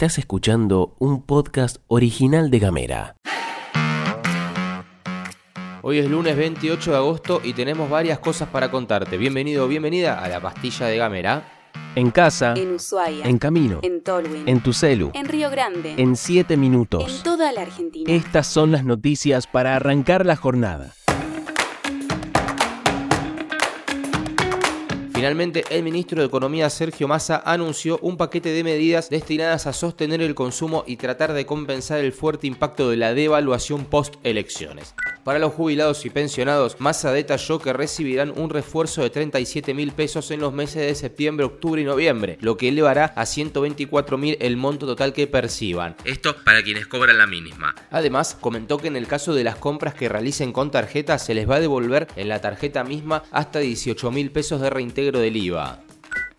Estás 0.00 0.16
escuchando 0.16 0.96
un 0.98 1.20
podcast 1.20 1.76
original 1.86 2.50
de 2.50 2.58
Gamera. 2.58 3.16
Hoy 5.82 5.98
es 5.98 6.08
lunes 6.08 6.38
28 6.38 6.92
de 6.92 6.96
agosto 6.96 7.42
y 7.44 7.52
tenemos 7.52 7.90
varias 7.90 8.18
cosas 8.18 8.48
para 8.48 8.70
contarte. 8.70 9.18
Bienvenido 9.18 9.66
o 9.66 9.68
bienvenida 9.68 10.18
a 10.18 10.26
la 10.30 10.40
pastilla 10.40 10.86
de 10.86 10.96
Gamera. 10.96 11.52
En 11.96 12.10
casa, 12.12 12.54
En 12.56 12.76
Ushuaia. 12.76 13.26
en 13.26 13.36
camino, 13.36 13.80
En 13.82 14.02
Tolwyn. 14.02 14.48
en 14.48 14.62
tu 14.62 14.72
celu, 14.72 15.10
En 15.12 15.26
Río 15.28 15.50
Grande. 15.50 15.96
en 15.98 16.16
7 16.16 16.54
En 16.54 16.60
minutos. 16.60 17.22
toda 17.22 17.52
la 17.52 17.60
Argentina. 17.60 18.10
Estas 18.10 18.46
son 18.46 18.72
las 18.72 18.86
noticias 18.86 19.46
para 19.46 19.76
arrancar 19.76 20.24
la 20.24 20.36
jornada. 20.36 20.94
Finalmente, 25.20 25.64
el 25.68 25.82
ministro 25.82 26.22
de 26.22 26.28
Economía 26.28 26.70
Sergio 26.70 27.06
Massa 27.06 27.42
anunció 27.44 27.98
un 28.00 28.16
paquete 28.16 28.54
de 28.54 28.64
medidas 28.64 29.10
destinadas 29.10 29.66
a 29.66 29.74
sostener 29.74 30.22
el 30.22 30.34
consumo 30.34 30.82
y 30.86 30.96
tratar 30.96 31.34
de 31.34 31.44
compensar 31.44 31.98
el 31.98 32.12
fuerte 32.12 32.46
impacto 32.46 32.88
de 32.88 32.96
la 32.96 33.12
devaluación 33.12 33.84
post-elecciones. 33.84 34.94
Para 35.24 35.38
los 35.38 35.52
jubilados 35.52 36.06
y 36.06 36.10
pensionados, 36.10 36.80
Massa 36.80 37.12
detalló 37.12 37.58
que 37.58 37.72
recibirán 37.72 38.32
un 38.36 38.48
refuerzo 38.48 39.02
de 39.02 39.10
37 39.10 39.74
mil 39.74 39.92
pesos 39.92 40.30
en 40.30 40.40
los 40.40 40.52
meses 40.52 40.86
de 40.86 40.94
septiembre, 40.94 41.44
octubre 41.44 41.82
y 41.82 41.84
noviembre, 41.84 42.38
lo 42.40 42.56
que 42.56 42.68
elevará 42.68 43.06
a 43.16 43.26
124 43.26 44.16
mil 44.16 44.38
el 44.40 44.56
monto 44.56 44.86
total 44.86 45.12
que 45.12 45.26
perciban. 45.26 45.96
Esto 46.04 46.34
para 46.44 46.62
quienes 46.62 46.86
cobran 46.86 47.18
la 47.18 47.26
mínima. 47.26 47.74
Además, 47.90 48.36
comentó 48.40 48.78
que 48.78 48.88
en 48.88 48.96
el 48.96 49.06
caso 49.06 49.34
de 49.34 49.44
las 49.44 49.56
compras 49.56 49.94
que 49.94 50.08
realicen 50.08 50.52
con 50.52 50.70
tarjeta 50.70 51.18
se 51.18 51.34
les 51.34 51.48
va 51.48 51.56
a 51.56 51.60
devolver 51.60 52.08
en 52.16 52.28
la 52.28 52.40
tarjeta 52.40 52.82
misma 52.84 53.22
hasta 53.30 53.58
18 53.58 54.10
mil 54.10 54.30
pesos 54.30 54.60
de 54.60 54.70
reintegro 54.70 55.18
del 55.18 55.36
IVA. 55.36 55.82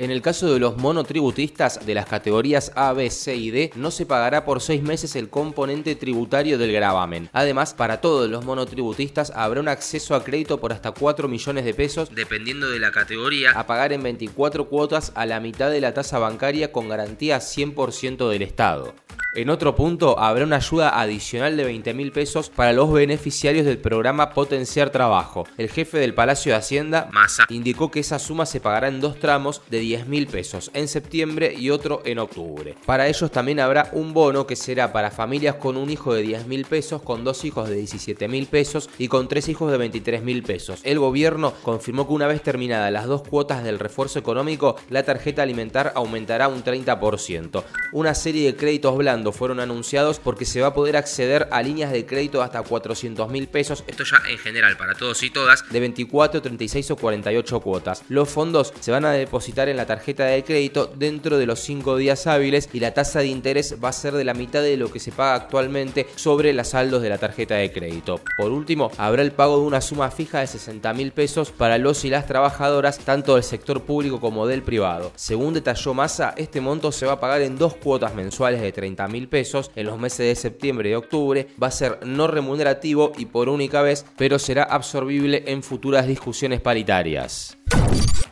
En 0.02 0.10
el 0.10 0.24
caso 0.24 0.52
de 0.52 0.60
los 0.60 0.78
monotributistas 0.78 1.86
de 1.86 1.94
las 1.94 2.08
categorías 2.08 2.72
A, 2.74 2.92
B, 2.92 3.12
C 3.12 3.36
y 3.36 3.52
D, 3.52 3.70
no 3.76 3.92
se 3.92 4.08
pagará 4.08 4.46
por 4.46 4.60
seis 4.60 4.82
meses 4.82 5.16
el 5.16 5.30
componente 5.30 5.94
tributario 5.94 6.58
del 6.58 6.72
gravamen. 6.72 7.30
Además, 7.34 7.76
para 7.76 8.02
todos 8.02 8.28
los 8.28 8.44
monotributistas 8.44 9.32
habrá 9.36 9.60
un 9.60 9.68
acceso 9.68 10.16
a 10.16 10.24
crédito 10.24 10.60
por 10.60 10.74
hasta 10.74 10.92
4 10.92 11.28
millones 11.28 11.66
de 11.66 11.76
pesos, 11.76 12.10
dependiendo 12.16 12.72
de 12.72 12.80
la 12.80 12.92
categoría, 12.92 13.52
a 13.52 13.68
pagar 13.68 13.94
en 13.94 14.02
24 14.02 14.70
cuotas 14.70 15.12
a 15.14 15.28
la 15.28 15.40
mitad 15.40 15.70
de 15.70 15.82
la 15.82 15.94
tasa 15.94 16.18
bancaria 16.18 16.72
con 16.72 16.90
garantía 16.90 17.38
100% 17.38 18.28
del 18.28 18.42
Estado. 18.42 18.96
En 19.34 19.50
otro 19.50 19.76
punto, 19.76 20.20
habrá 20.20 20.44
una 20.44 20.58
ayuda 20.58 21.00
adicional 21.00 21.56
de 21.56 21.64
20 21.64 21.94
mil 21.94 22.12
pesos 22.12 22.50
para 22.50 22.74
los 22.74 22.92
beneficiarios 22.92 23.66
del 23.66 23.78
programa 23.78 24.32
Potenciar 24.32 24.90
Trabajo. 24.90 25.48
El 25.58 25.70
jefe 25.70 26.00
del 26.00 26.14
Palacio 26.14 26.52
de 26.52 26.58
Hacienda, 26.58 27.08
Massa, 27.14 27.46
indicó 27.48 27.90
que 27.90 28.02
esa 28.02 28.20
suma 28.20 28.46
se 28.46 28.60
pagará 28.60 28.90
en 28.90 29.00
dos 29.00 29.18
tramos 29.20 29.62
de 29.70 29.80
10 29.80 30.08
mil 30.08 30.28
pesos 30.28 30.70
en 30.74 30.90
septiembre 30.90 31.54
y 31.58 31.70
otro 31.70 32.02
en 32.04 32.20
octubre. 32.20 32.76
Para 32.86 33.08
ellos 33.08 33.32
también 33.32 33.62
habrá 33.62 33.88
un 33.94 34.14
bono 34.14 34.46
que 34.46 34.58
será 34.58 34.92
para 34.92 35.12
familias 35.12 35.56
con 35.56 35.78
un 35.78 35.90
hijo 35.90 36.14
de 36.14 36.24
10 36.24 36.48
mil 36.48 36.66
pesos, 36.66 37.02
con 37.02 37.24
dos 37.24 37.46
hijos 37.46 37.70
de 37.70 37.76
17 37.76 38.28
mil 38.28 38.48
pesos 38.48 38.90
y 38.98 39.08
con 39.08 39.30
tres 39.30 39.48
hijos 39.48 39.72
de 39.72 39.78
23 39.78 40.24
mil 40.24 40.44
pesos. 40.44 40.82
El 40.84 41.00
gobierno 41.00 41.54
confirmó 41.64 42.06
que 42.06 42.14
una 42.14 42.28
vez 42.28 42.44
terminadas 42.44 42.92
las 42.92 43.06
dos 43.06 43.22
cuotas 43.22 43.64
del 43.64 43.80
refuerzo 43.80 44.20
económico, 44.20 44.76
la 44.90 45.04
tarjeta 45.04 45.42
alimentar 45.42 45.94
aumentará 45.96 46.50
un 46.50 46.66
30%. 46.66 47.64
Una 47.94 48.14
serie 48.14 48.46
de 48.46 48.58
créditos 48.58 48.98
blandos 48.98 49.21
fueron 49.32 49.60
anunciados 49.60 50.20
porque 50.20 50.46
se 50.46 50.62
va 50.62 50.68
a 50.68 50.74
poder 50.74 50.98
acceder 50.98 51.48
a 51.52 51.62
líneas 51.62 51.92
de 51.92 52.06
crédito 52.06 52.42
hasta 52.42 52.64
400 52.64 53.30
mil 53.30 53.48
pesos, 53.48 53.84
esto 53.88 54.04
ya 54.04 54.22
en 54.30 54.38
general 54.38 54.78
para 54.78 54.96
todos 54.96 55.22
y 55.24 55.30
todas, 55.30 55.64
de 55.70 55.80
24, 55.80 56.42
36 56.42 56.92
o 56.92 56.96
48 56.96 57.60
cuotas. 57.60 58.04
Los 58.10 58.30
fondos 58.30 58.74
se 58.80 58.92
van 58.92 59.06
a 59.06 59.12
depositar 59.12 59.70
en 59.70 59.78
la 59.78 59.86
tarjeta 59.86 60.26
de 60.26 60.44
crédito 60.44 60.92
dentro 60.96 61.38
de 61.38 61.46
los 61.46 61.60
5 61.60 61.98
días 61.98 62.26
hábiles 62.28 62.70
y 62.74 62.80
la 62.80 62.94
tasa 62.94 63.20
de 63.20 63.28
interés 63.28 63.76
va 63.84 63.90
a 63.90 63.94
ser 63.94 64.14
de 64.14 64.24
la 64.24 64.34
mitad 64.34 64.62
de 64.62 64.78
lo 64.78 64.92
que 64.92 65.00
se 65.00 65.12
paga 65.12 65.36
actualmente 65.36 66.08
sobre 66.16 66.54
las 66.54 66.70
saldos 66.70 67.02
de 67.02 67.10
la 67.10 67.18
tarjeta 67.18 67.56
de 67.56 67.72
crédito. 67.72 68.22
Por 68.38 68.52
último, 68.52 68.92
habrá 68.98 69.22
el 69.22 69.32
pago 69.32 69.60
de 69.60 69.66
una 69.66 69.82
suma 69.82 70.10
fija 70.12 70.40
de 70.40 70.48
60 70.48 70.94
mil 70.94 71.12
pesos 71.12 71.52
para 71.52 71.78
los 71.78 72.06
y 72.06 72.10
las 72.10 72.28
trabajadoras 72.28 73.00
tanto 73.00 73.36
del 73.36 73.44
sector 73.44 73.84
público 73.84 74.20
como 74.20 74.48
del 74.48 74.64
privado. 74.64 75.12
Según 75.16 75.54
detalló 75.54 75.94
Massa, 75.94 76.34
este 76.38 76.62
monto 76.62 76.92
se 76.92 77.06
va 77.06 77.14
a 77.14 77.20
pagar 77.20 77.42
en 77.42 77.58
dos 77.58 77.76
cuotas 77.76 78.16
mensuales 78.16 78.62
de 78.62 78.72
30 78.72 79.08
mil 79.12 79.28
pesos 79.28 79.72
en 79.76 79.88
los 79.88 80.00
meses 80.00 80.20
de 80.20 80.36
septiembre 80.36 80.90
y 80.90 80.94
octubre, 80.94 81.48
va 81.62 81.68
a 81.68 81.72
ser 81.72 82.00
no 82.06 82.28
remunerativo 82.28 83.12
y 83.18 83.26
por 83.26 83.50
única 83.50 83.82
vez, 83.82 84.06
pero 84.18 84.40
será 84.40 84.64
absorbible 84.64 85.44
en 85.48 85.64
futuras 85.64 86.08
discusiones 86.08 86.62
paritarias. 86.62 87.58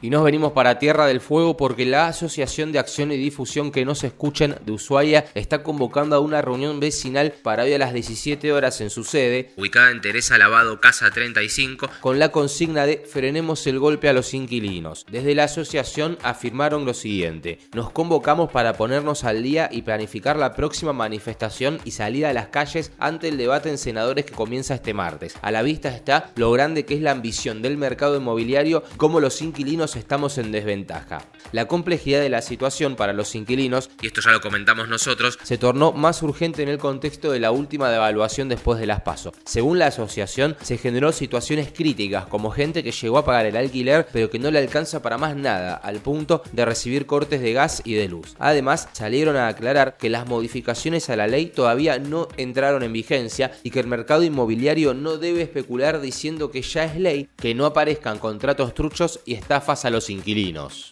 Y 0.02 0.10
nos 0.10 0.24
venimos 0.24 0.54
para 0.54 0.80
Tierra 0.80 1.08
del 1.08 1.20
Fuego 1.20 1.58
porque 1.58 1.86
la 1.86 2.08
Asociación 2.08 2.72
de 2.72 2.80
Acción 2.80 3.12
y 3.12 3.18
Difusión 3.18 3.70
que 3.70 3.84
no 3.84 3.96
se 3.96 4.08
escuchen 4.08 4.56
de 4.66 4.72
Ushuaia 4.72 5.26
está 5.36 5.62
convocando 5.62 6.16
a 6.16 6.20
una 6.20 6.42
reunión 6.42 6.80
vecinal 6.80 7.34
para 7.44 7.64
hoy 7.64 7.74
a 7.74 7.78
las 7.78 7.94
17 7.94 8.54
horas 8.54 8.80
en 8.80 8.92
su 8.92 9.04
sede, 9.04 9.52
ubicada 9.58 9.92
en 9.92 10.00
Teresa 10.00 10.38
Lavado 10.38 10.80
Casa 10.80 11.12
35, 11.12 11.90
con 12.00 12.18
la 12.18 12.32
consigna 12.32 12.86
de 12.86 13.06
frenemos 13.12 13.68
el 13.68 13.78
golpe 13.78 14.08
a 14.08 14.14
los 14.14 14.34
inquilinos. 14.34 15.06
Desde 15.12 15.36
la 15.36 15.44
asociación 15.44 16.18
afirmaron 16.24 16.86
lo 16.86 16.94
siguiente, 16.94 17.60
nos 17.74 17.92
convocamos 17.92 18.50
para 18.52 18.78
ponernos 18.78 19.26
al 19.26 19.44
día 19.44 19.68
y 19.70 19.82
planificar 19.82 20.38
la 20.38 20.54
próxima 20.54 20.94
manifestación 20.94 21.78
y 21.84 21.92
salida 21.92 22.30
a 22.30 22.34
las 22.34 22.48
calles 22.48 22.94
ante 23.00 23.28
el 23.28 23.38
debate 23.38 23.70
en 23.70 23.78
senadores 23.78 24.24
que 24.24 24.34
comienza 24.34 24.76
este 24.76 24.94
martes. 24.94 25.36
A 25.42 25.52
la 25.52 25.62
vista 25.62 25.90
está 25.90 26.32
lo 26.38 26.54
grande 26.54 26.86
que 26.86 26.94
es 26.94 27.02
la 27.02 27.12
ambición 27.12 27.62
del 27.62 27.76
mercado 27.76 28.16
inmobiliario, 28.16 28.84
como 28.96 29.20
los 29.20 29.42
inquilinos 29.42 29.89
estamos 29.96 30.38
en 30.38 30.52
desventaja. 30.52 31.22
La 31.52 31.68
complejidad 31.68 32.22
de 32.22 32.30
la 32.30 32.42
situación 32.42 32.96
para 32.96 33.14
los 33.14 33.36
inquilinos, 33.36 33.90
y 34.02 34.08
esto 34.08 34.22
ya 34.22 34.32
lo 34.32 34.42
comentamos 34.42 34.88
nosotros, 34.88 35.40
se 35.44 35.58
tornó 35.58 35.92
más 35.92 36.22
urgente 36.22 36.64
en 36.64 36.70
el 36.70 36.78
contexto 36.78 37.32
de 37.32 37.40
la 37.40 37.52
última 37.52 37.90
devaluación 37.90 38.50
después 38.50 38.80
de 38.80 38.86
las 38.86 39.02
PASO. 39.02 39.34
Según 39.46 39.80
la 39.80 39.88
asociación, 39.88 40.56
se 40.62 40.78
generó 40.78 41.12
situaciones 41.12 41.72
críticas, 41.72 42.26
como 42.28 42.52
gente 42.52 42.84
que 42.84 42.92
llegó 42.92 43.18
a 43.18 43.26
pagar 43.26 43.46
el 43.46 43.58
alquiler 43.58 44.08
pero 44.12 44.30
que 44.30 44.40
no 44.40 44.52
le 44.52 44.60
alcanza 44.60 45.02
para 45.02 45.18
más 45.18 45.36
nada, 45.36 45.76
al 45.76 46.00
punto 46.00 46.44
de 46.52 46.66
recibir 46.66 47.06
cortes 47.06 47.42
de 47.42 47.54
gas 47.54 47.82
y 47.86 47.94
de 47.94 48.08
luz. 48.08 48.36
Además, 48.40 48.90
salieron 48.92 49.36
a 49.36 49.48
aclarar 49.48 49.98
que 49.98 50.10
las 50.10 50.28
modificaciones 50.28 51.10
a 51.10 51.16
la 51.16 51.28
ley 51.28 51.48
todavía 51.48 52.00
no 52.00 52.28
entraron 52.38 52.84
en 52.84 52.94
vigencia 52.94 53.52
y 53.64 53.72
que 53.72 53.80
el 53.80 53.88
mercado 53.88 54.24
inmobiliario 54.24 54.94
no 54.94 55.18
debe 55.18 55.42
especular 55.42 56.02
diciendo 56.02 56.52
que 56.52 56.62
ya 56.62 56.86
es 56.86 56.98
ley 56.98 57.30
que 57.38 57.56
no 57.56 57.66
aparezcan 57.66 58.20
contratos 58.20 58.74
truchos 58.74 59.20
y 59.26 59.34
estafas 59.34 59.79
a 59.86 59.90
los 59.90 60.10
inquilinos. 60.10 60.92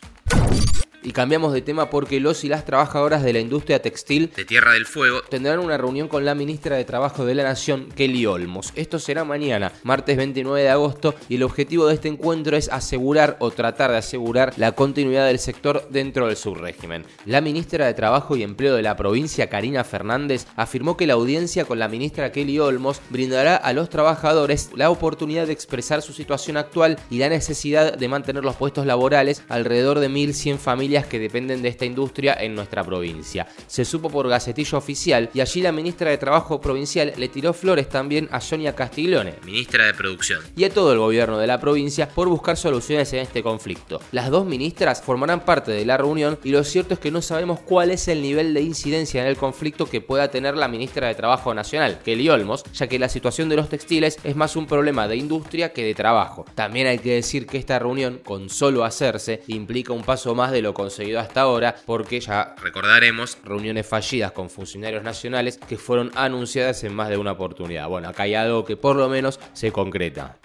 Y 1.08 1.14
cambiamos 1.14 1.54
de 1.54 1.62
tema 1.62 1.90
porque 1.90 2.20
los 2.20 2.44
y 2.44 2.50
las 2.50 2.66
trabajadoras 2.66 3.24
de 3.24 3.32
la 3.32 3.40
industria 3.40 3.82
textil 3.82 4.30
de 4.36 4.44
Tierra 4.44 4.74
del 4.74 4.86
Fuego 4.86 5.22
tendrán 5.22 5.60
una 5.60 5.78
reunión 5.78 6.10
con 6.10 6.26
la 6.26 6.36
ministra 6.36 6.76
de 6.76 6.84
Trabajo 6.84 7.24
de 7.24 7.34
la 7.34 7.44
Nación, 7.44 7.88
Kelly 7.96 8.26
Olmos. 8.26 8.74
Esto 8.76 9.00
será 9.00 9.24
mañana, 9.24 9.72
martes 9.84 10.18
29 10.18 10.64
de 10.64 10.70
agosto, 10.70 11.16
y 11.30 11.36
el 11.36 11.44
objetivo 11.44 11.88
de 11.88 11.94
este 11.94 12.10
encuentro 12.10 12.58
es 12.58 12.70
asegurar 12.70 13.38
o 13.40 13.52
tratar 13.52 13.92
de 13.92 14.00
asegurar 14.00 14.52
la 14.58 14.74
continuidad 14.74 15.28
del 15.28 15.40
sector 15.40 15.88
dentro 15.90 16.28
del 16.28 16.36
subrégimen. 16.36 17.06
La 17.26 17.40
ministra 17.40 17.86
de 17.86 17.94
Trabajo 17.94 18.36
y 18.36 18.44
Empleo 18.44 18.76
de 18.76 18.82
la 18.82 18.98
provincia, 18.98 19.48
Karina 19.48 19.86
Fernández, 19.86 20.46
afirmó 20.58 20.98
que 20.98 21.08
la 21.08 21.14
audiencia 21.14 21.64
con 21.64 21.80
la 21.80 21.88
ministra 21.88 22.34
Kelly 22.34 22.60
Olmos 22.60 23.00
brindará 23.10 23.56
a 23.56 23.72
los 23.72 23.90
trabajadores 23.90 24.72
la 24.76 24.90
oportunidad 24.90 25.48
de 25.48 25.54
expresar 25.54 26.02
su 26.02 26.12
situación 26.12 26.58
actual 26.58 27.00
y 27.10 27.20
la 27.20 27.30
necesidad 27.30 27.98
de 27.98 28.10
mantener 28.10 28.44
los 28.44 28.58
puestos 28.58 28.86
laborales 28.86 29.42
alrededor 29.48 30.02
de 30.02 30.10
1.100 30.10 30.58
familias 30.58 30.97
que 31.06 31.20
dependen 31.20 31.62
de 31.62 31.70
esta 31.70 31.86
industria 31.86 32.36
en 32.40 32.56
nuestra 32.56 32.84
provincia. 32.84 33.48
Se 33.68 33.86
supo 33.86 34.10
por 34.10 34.28
Gacetillo 34.28 34.78
Oficial 34.78 35.30
y 35.34 35.42
allí 35.42 35.62
la 35.62 35.72
ministra 35.72 36.10
de 36.10 36.18
Trabajo 36.18 36.60
provincial 36.60 37.14
le 37.16 37.28
tiró 37.30 37.54
flores 37.54 37.90
también 37.90 38.28
a 38.32 38.42
Sonia 38.42 38.76
Castiglione, 38.76 39.36
ministra 39.46 39.86
de 39.86 39.94
Producción, 39.94 40.42
y 40.56 40.64
a 40.64 40.70
todo 40.70 40.94
el 40.94 41.00
gobierno 41.00 41.38
de 41.38 41.48
la 41.48 41.60
provincia 41.60 42.10
por 42.10 42.28
buscar 42.28 42.58
soluciones 42.58 43.14
en 43.14 43.20
este 43.20 43.44
conflicto. 43.44 44.02
Las 44.12 44.30
dos 44.30 44.46
ministras 44.46 45.02
formarán 45.02 45.42
parte 45.42 45.72
de 45.72 45.86
la 45.86 45.98
reunión 45.98 46.40
y 46.44 46.50
lo 46.50 46.64
cierto 46.64 46.94
es 46.94 47.00
que 47.00 47.12
no 47.12 47.22
sabemos 47.22 47.60
cuál 47.60 47.92
es 47.92 48.08
el 48.08 48.22
nivel 48.22 48.54
de 48.54 48.62
incidencia 48.62 49.22
en 49.22 49.28
el 49.28 49.38
conflicto 49.38 49.86
que 49.86 50.02
pueda 50.02 50.30
tener 50.30 50.56
la 50.56 50.68
ministra 50.68 51.08
de 51.08 51.16
Trabajo 51.16 51.54
Nacional, 51.54 52.00
Kelly 52.04 52.30
Olmos, 52.30 52.64
ya 52.74 52.88
que 52.88 53.00
la 53.00 53.10
situación 53.10 53.50
de 53.50 53.56
los 53.56 53.70
textiles 53.70 54.18
es 54.24 54.36
más 54.36 54.56
un 54.56 54.66
problema 54.66 55.08
de 55.08 55.18
industria 55.18 55.74
que 55.74 55.84
de 55.84 55.94
trabajo. 55.94 56.46
También 56.56 56.88
hay 56.88 57.00
que 57.00 57.16
decir 57.16 57.46
que 57.46 57.58
esta 57.58 57.80
reunión, 57.80 58.22
con 58.24 58.50
solo 58.50 58.84
hacerse, 58.84 59.42
implica 59.48 59.94
un 59.94 60.04
paso 60.04 60.36
más 60.36 60.52
de 60.52 60.62
lo 60.62 60.74
conseguido 60.78 61.20
hasta 61.20 61.42
ahora, 61.42 61.76
porque 61.88 62.20
ya 62.20 62.54
recordaremos 62.62 63.40
reuniones 63.44 63.88
fallidas 63.88 64.32
con 64.32 64.52
funcionarios 64.52 65.04
nacionales 65.04 65.58
que 65.58 65.76
fueron 65.76 66.12
anunciadas 66.14 66.84
en 66.84 66.94
más 66.94 67.10
de 67.10 67.18
una 67.18 67.32
oportunidad. 67.32 67.90
Bueno, 67.90 68.10
acá 68.10 68.24
hay 68.24 68.36
algo 68.36 68.64
que 68.64 68.78
por 68.78 68.96
lo 68.96 69.10
menos 69.10 69.40
se 69.54 69.72
concreta. 69.72 70.38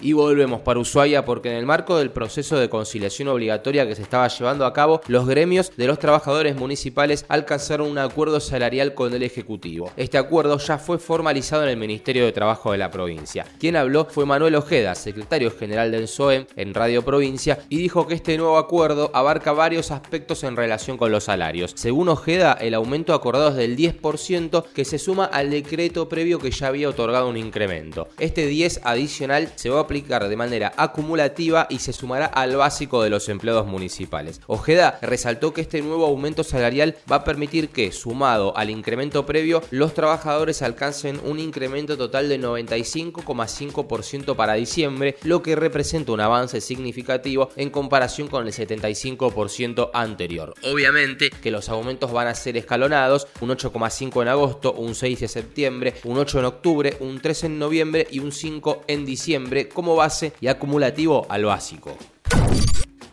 Y 0.00 0.12
volvemos 0.12 0.60
para 0.60 0.80
Ushuaia 0.80 1.24
porque 1.24 1.50
en 1.50 1.56
el 1.56 1.66
marco 1.66 1.96
del 1.96 2.10
proceso 2.10 2.58
de 2.58 2.68
conciliación 2.68 3.28
obligatoria 3.28 3.86
que 3.86 3.94
se 3.94 4.02
estaba 4.02 4.28
llevando 4.28 4.66
a 4.66 4.72
cabo, 4.72 5.00
los 5.06 5.26
gremios 5.26 5.72
de 5.76 5.86
los 5.86 5.98
trabajadores 5.98 6.56
municipales 6.56 7.24
alcanzaron 7.28 7.88
un 7.88 7.98
acuerdo 7.98 8.40
salarial 8.40 8.94
con 8.94 9.14
el 9.14 9.22
Ejecutivo. 9.22 9.92
Este 9.96 10.18
acuerdo 10.18 10.58
ya 10.58 10.78
fue 10.78 10.98
formalizado 10.98 11.62
en 11.62 11.70
el 11.70 11.76
Ministerio 11.76 12.24
de 12.24 12.32
Trabajo 12.32 12.72
de 12.72 12.78
la 12.78 12.90
provincia. 12.90 13.46
Quien 13.58 13.76
habló 13.76 14.06
fue 14.06 14.26
Manuel 14.26 14.56
Ojeda, 14.56 14.94
secretario 14.94 15.50
general 15.50 15.92
del 15.92 16.08
SOEM 16.08 16.46
en 16.56 16.74
Radio 16.74 17.02
Provincia, 17.02 17.58
y 17.68 17.76
dijo 17.76 18.06
que 18.06 18.14
este 18.14 18.36
nuevo 18.36 18.58
acuerdo 18.58 19.10
abarca 19.14 19.52
varios 19.52 19.90
aspectos 19.90 20.44
en 20.44 20.56
relación 20.56 20.96
con 20.96 21.12
los 21.12 21.24
salarios. 21.24 21.72
Según 21.76 22.08
Ojeda, 22.08 22.52
el 22.60 22.74
aumento 22.74 23.14
acordado 23.14 23.50
es 23.50 23.56
del 23.56 23.76
10% 23.76 24.64
que 24.74 24.84
se 24.84 24.98
suma 24.98 25.24
al 25.24 25.50
decreto 25.50 26.08
previo 26.08 26.38
que 26.38 26.50
ya 26.50 26.68
había 26.68 26.88
otorgado 26.88 27.28
un 27.28 27.36
incremento. 27.36 28.08
Este 28.18 28.46
10 28.46 28.80
adicional 28.84 29.52
se 29.56 29.70
va 29.70 29.80
a 29.80 29.83
aplicar 29.84 30.28
de 30.28 30.36
manera 30.36 30.72
acumulativa 30.76 31.66
y 31.70 31.78
se 31.78 31.92
sumará 31.92 32.26
al 32.26 32.56
básico 32.56 33.02
de 33.02 33.10
los 33.10 33.28
empleados 33.28 33.66
municipales. 33.66 34.40
Ojeda 34.46 34.98
resaltó 35.02 35.52
que 35.52 35.60
este 35.60 35.82
nuevo 35.82 36.06
aumento 36.06 36.44
salarial 36.44 36.96
va 37.10 37.16
a 37.16 37.24
permitir 37.24 37.68
que, 37.68 37.92
sumado 37.92 38.56
al 38.56 38.70
incremento 38.70 39.26
previo, 39.26 39.62
los 39.70 39.94
trabajadores 39.94 40.62
alcancen 40.62 41.20
un 41.24 41.38
incremento 41.38 41.96
total 41.96 42.28
de 42.28 42.40
95,5% 42.40 44.36
para 44.36 44.54
diciembre, 44.54 45.16
lo 45.22 45.42
que 45.42 45.56
representa 45.56 46.12
un 46.12 46.20
avance 46.20 46.60
significativo 46.60 47.50
en 47.56 47.70
comparación 47.70 48.28
con 48.28 48.46
el 48.46 48.52
75% 48.52 49.90
anterior. 49.92 50.54
Obviamente 50.62 51.30
que 51.30 51.50
los 51.50 51.68
aumentos 51.68 52.12
van 52.12 52.28
a 52.28 52.34
ser 52.34 52.56
escalonados, 52.56 53.26
un 53.40 53.50
8,5 53.50 54.22
en 54.22 54.28
agosto, 54.28 54.72
un 54.72 54.94
6 54.94 55.22
en 55.22 55.28
septiembre, 55.28 55.94
un 56.04 56.18
8 56.18 56.38
en 56.38 56.44
octubre, 56.44 56.96
un 57.00 57.20
3 57.20 57.44
en 57.44 57.58
noviembre 57.58 58.06
y 58.10 58.18
un 58.18 58.32
5 58.32 58.82
en 58.86 59.04
diciembre 59.04 59.68
como 59.74 59.94
base 59.94 60.32
y 60.40 60.46
acumulativo 60.46 61.26
al 61.28 61.44
básico. 61.44 61.98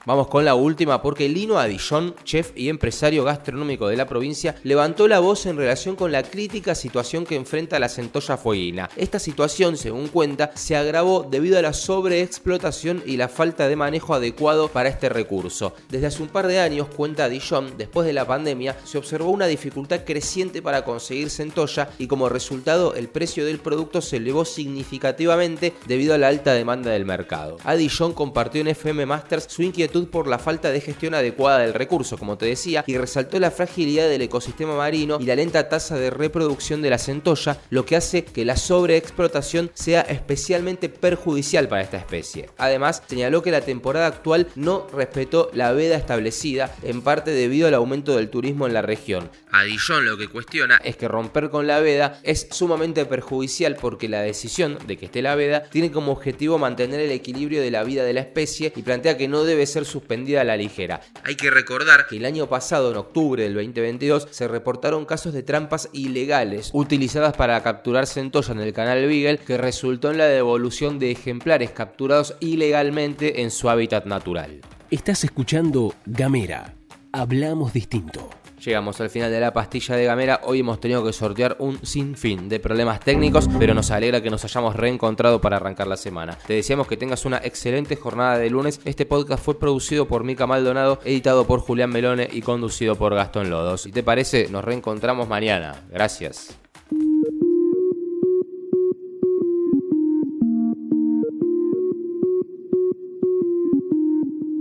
Vamos 0.04 0.30
con 0.30 0.44
la 0.44 0.56
última 0.56 1.00
porque 1.00 1.30
Lino 1.30 1.60
Adillón, 1.60 2.16
chef 2.24 2.54
y 2.56 2.70
empresario 2.70 3.24
gastronómico 3.24 3.88
de 3.88 3.96
la 3.96 4.08
provincia, 4.08 4.56
levantó 4.64 5.08
la 5.08 5.20
voz 5.20 5.46
en 5.46 5.58
relación 5.58 5.96
con 5.96 6.12
la 6.12 6.24
crítica 6.24 6.74
situación 6.74 7.24
que 7.24 7.36
enfrenta 7.36 7.78
la 7.78 7.88
centolla 7.88 8.36
fueguina. 8.36 8.90
Esta 8.96 9.20
situación, 9.20 9.78
según 9.78 10.08
cuenta, 10.08 10.54
se 10.56 10.76
agravó 10.76 11.28
debido 11.30 11.60
a 11.60 11.62
la 11.62 11.74
sobreexplotación 11.74 13.04
y 13.06 13.18
la 13.18 13.28
falta 13.28 13.68
de 13.68 13.76
manejo 13.76 14.16
adecuado 14.16 14.70
para 14.70 14.90
este 14.90 15.08
recurso. 15.08 15.76
Desde 15.90 16.08
hace 16.08 16.24
un 16.24 16.30
par 16.30 16.48
de 16.48 16.60
años, 16.60 16.88
cuenta 16.88 17.30
Dillon, 17.30 17.78
después 17.78 18.08
de 18.08 18.14
la 18.14 18.26
pandemia, 18.26 18.76
se 18.84 18.98
observó 18.98 19.30
una 19.30 19.46
dificultad 19.46 20.04
creciente 20.04 20.64
para 20.64 20.84
conseguir 20.84 21.30
centolla 21.30 21.90
y 22.00 22.08
como 22.08 22.28
resultado 22.28 22.96
el 22.96 23.08
precio 23.08 23.46
del 23.46 23.60
producto 23.60 24.02
se 24.02 24.18
elevó 24.18 24.46
significativamente 24.46 25.76
debido 25.86 26.16
a 26.16 26.18
la 26.18 26.30
alta 26.30 26.54
demanda 26.54 26.90
del 26.90 27.06
mercado. 27.06 27.58
Adillon 27.64 28.14
compartió 28.14 28.62
en 28.62 28.70
FM 28.70 29.06
Masters 29.06 29.46
su 29.48 29.62
inquietud 29.62 29.91
por 29.92 30.28
la 30.28 30.40
falta 30.40 30.72
de 30.72 30.82
gestión 30.82 31.14
adecuada 31.14 31.60
del 31.60 31.74
recurso, 31.74 32.18
como 32.18 32.38
te 32.38 32.46
decía, 32.46 32.84
y 32.88 32.98
resaltó 32.98 33.40
la 33.40 33.52
fragilidad 33.52 34.08
del 34.08 34.22
ecosistema 34.22 34.76
marino 34.76 35.18
y 35.20 35.26
la 35.26 35.36
lenta 35.36 35.68
tasa 35.70 35.98
de 35.98 36.10
reproducción 36.10 36.82
de 36.82 36.90
la 36.90 36.98
centolla, 36.98 37.60
lo 37.70 37.86
que 37.86 37.96
hace 37.96 38.24
que 38.24 38.46
la 38.46 38.56
sobreexplotación 38.56 39.72
sea 39.74 40.02
especialmente 40.02 40.90
perjudicial 40.90 41.68
para 41.68 41.82
esta 41.82 41.98
especie. 41.98 42.50
Además, 42.58 43.04
señaló 43.08 43.42
que 43.42 43.52
la 43.52 43.62
temporada 43.62 44.08
actual 44.08 44.48
no 44.56 44.88
respetó 44.94 45.50
la 45.54 45.72
veda 45.74 45.98
establecida, 45.98 46.74
en 46.84 47.02
parte 47.02 47.32
debido 47.32 47.68
al 47.68 47.74
aumento 47.74 48.16
del 48.16 48.30
turismo 48.30 48.68
en 48.68 48.74
la 48.74 48.82
región. 48.82 49.30
A 49.52 49.64
Dijon 49.64 50.06
lo 50.06 50.18
que 50.18 50.30
cuestiona 50.30 50.78
es 50.78 50.96
que 50.96 51.08
romper 51.08 51.50
con 51.50 51.68
la 51.68 51.82
veda 51.82 52.20
es 52.24 52.48
sumamente 52.52 53.06
perjudicial 53.06 53.76
porque 53.76 54.08
la 54.08 54.22
decisión 54.22 54.78
de 54.88 54.98
que 54.98 55.06
esté 55.06 55.22
la 55.22 55.36
veda 55.36 55.64
tiene 55.64 55.92
como 55.92 56.14
objetivo 56.14 56.58
mantener 56.58 57.02
el 57.02 57.12
equilibrio 57.12 57.62
de 57.62 57.72
la 57.72 57.84
vida 57.84 58.04
de 58.04 58.14
la 58.14 58.22
especie 58.22 58.72
y 58.76 58.82
plantea 58.82 59.18
que 59.18 59.28
no 59.28 59.44
debe 59.44 59.66
ser 59.84 59.92
suspendida 59.92 60.42
a 60.42 60.44
la 60.44 60.58
ligera. 60.58 61.02
Hay 61.24 61.36
que 61.36 61.50
recordar 61.50 62.08
que 62.08 62.18
el 62.18 62.26
año 62.26 62.48
pasado, 62.48 62.92
en 62.92 62.98
octubre 62.98 63.44
del 63.44 63.54
2022, 63.54 64.28
se 64.32 64.48
reportaron 64.48 65.06
casos 65.06 65.34
de 65.34 65.44
trampas 65.44 65.90
ilegales 65.94 66.70
utilizadas 66.74 67.36
para 67.36 67.62
capturar 67.64 68.08
centolla 68.08 68.54
en 68.54 68.60
el 68.62 68.74
canal 68.74 69.06
Beagle 69.08 69.38
que 69.40 69.58
resultó 69.58 70.12
en 70.12 70.18
la 70.18 70.26
devolución 70.26 71.00
de 71.00 71.12
ejemplares 71.12 71.72
capturados 71.72 72.36
ilegalmente 72.40 73.42
en 73.42 73.52
su 73.52 73.70
hábitat 73.70 74.06
natural. 74.06 74.62
Estás 74.90 75.24
escuchando 75.24 75.94
Gamera. 76.06 76.76
Hablamos 77.14 77.74
distinto. 77.74 78.41
Llegamos 78.64 79.02
al 79.02 79.10
final 79.10 79.32
de 79.32 79.40
la 79.40 79.54
pastilla 79.54 79.96
de 79.96 80.06
Gamera. 80.06 80.42
Hoy 80.44 80.60
hemos 80.60 80.80
tenido 80.80 81.04
que 81.04 81.14
sortear 81.14 81.56
un 81.58 81.84
sinfín 81.84 82.48
de 82.48 82.60
problemas 82.60 83.00
técnicos, 83.00 83.50
pero 83.58 83.74
nos 83.74 83.90
alegra 83.90 84.22
que 84.22 84.30
nos 84.30 84.44
hayamos 84.46 84.76
reencontrado 84.76 85.42
para 85.42 85.58
arrancar 85.58 85.88
la 85.88 85.98
semana. 85.98 86.38
Te 86.46 86.54
deseamos 86.54 86.88
que 86.88 86.96
tengas 86.96 87.26
una 87.26 87.38
excelente 87.38 87.96
jornada 87.96 88.38
de 88.38 88.52
lunes. 88.52 88.80
Este 88.86 89.08
podcast 89.08 89.44
fue 89.44 89.58
producido 89.58 90.08
por 90.08 90.24
Mica 90.24 90.46
Maldonado, 90.46 91.00
editado 91.06 91.48
por 91.48 91.62
Julián 91.62 91.90
Melone 91.90 92.30
y 92.32 92.42
conducido 92.42 92.96
por 92.96 93.16
Gastón 93.16 93.50
Lodos. 93.50 93.82
Si 93.82 93.92
te 93.92 94.04
parece, 94.04 94.48
nos 94.52 94.64
reencontramos 94.64 95.28
mañana. 95.28 95.82
Gracias. 95.90 96.56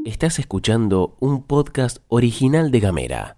Estás 0.07 0.39
escuchando 0.39 1.17
un 1.21 1.43
podcast 1.43 1.99
original 2.09 2.71
de 2.71 2.81
Gamera. 2.81 3.37